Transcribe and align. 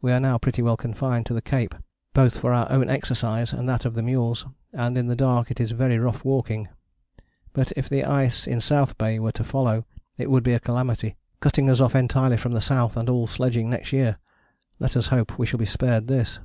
We 0.00 0.12
are 0.12 0.18
now 0.20 0.38
pretty 0.38 0.62
well 0.62 0.78
confined 0.78 1.26
to 1.26 1.34
the 1.34 1.42
cape 1.42 1.74
both 2.14 2.38
for 2.38 2.54
our 2.54 2.72
own 2.72 2.88
exercise 2.88 3.52
and 3.52 3.68
that 3.68 3.84
of 3.84 3.92
the 3.92 4.00
mules, 4.02 4.46
and 4.72 4.96
in 4.96 5.08
the 5.08 5.14
dark 5.14 5.50
it 5.50 5.60
is 5.60 5.72
very 5.72 5.98
rough 5.98 6.24
walking. 6.24 6.70
But 7.52 7.72
if 7.76 7.86
the 7.86 8.02
ice 8.02 8.46
in 8.46 8.62
South 8.62 8.96
Bay 8.96 9.18
were 9.18 9.32
to 9.32 9.44
follow, 9.44 9.84
it 10.16 10.30
would 10.30 10.42
be 10.42 10.54
a 10.54 10.58
calamity, 10.58 11.16
cutting 11.40 11.68
us 11.68 11.82
off 11.82 11.94
entirely 11.94 12.38
from 12.38 12.52
the 12.52 12.62
south 12.62 12.96
and 12.96 13.10
all 13.10 13.26
sledging 13.26 13.68
next 13.68 13.92
year. 13.92 14.16
Let 14.78 14.96
us 14.96 15.08
hope 15.08 15.38
we 15.38 15.44
shall 15.44 15.58
be 15.58 15.66
spared 15.66 16.06
this." 16.06 16.40